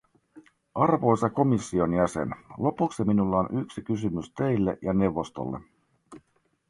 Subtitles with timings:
[0.75, 5.59] Arvoisa komission jäsen, lopuksi minulla on yksi kysymys teille ja neuvostolle.